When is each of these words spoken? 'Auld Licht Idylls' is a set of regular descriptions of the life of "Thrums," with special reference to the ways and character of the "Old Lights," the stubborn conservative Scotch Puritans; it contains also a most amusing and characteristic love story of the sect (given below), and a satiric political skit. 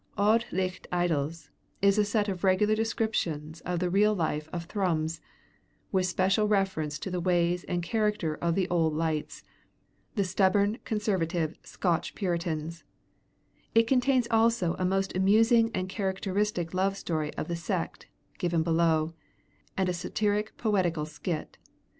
'Auld 0.17 0.45
Licht 0.51 0.87
Idylls' 0.91 1.51
is 1.79 1.99
a 1.99 2.03
set 2.03 2.27
of 2.27 2.43
regular 2.43 2.73
descriptions 2.73 3.61
of 3.67 3.77
the 3.77 4.13
life 4.15 4.49
of 4.51 4.63
"Thrums," 4.65 5.21
with 5.91 6.07
special 6.07 6.47
reference 6.47 6.97
to 6.97 7.11
the 7.11 7.19
ways 7.19 7.63
and 7.65 7.83
character 7.83 8.33
of 8.37 8.55
the 8.55 8.67
"Old 8.69 8.95
Lights," 8.95 9.43
the 10.15 10.23
stubborn 10.23 10.79
conservative 10.85 11.55
Scotch 11.61 12.15
Puritans; 12.15 12.83
it 13.75 13.83
contains 13.85 14.27
also 14.31 14.75
a 14.79 14.85
most 14.85 15.15
amusing 15.15 15.69
and 15.71 15.87
characteristic 15.87 16.73
love 16.73 16.97
story 16.97 17.31
of 17.35 17.47
the 17.47 17.55
sect 17.55 18.07
(given 18.39 18.63
below), 18.63 19.13
and 19.77 19.87
a 19.87 19.93
satiric 19.93 20.57
political 20.57 21.05
skit. 21.05 21.59